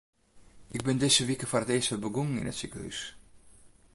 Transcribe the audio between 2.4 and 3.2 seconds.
it sikehús.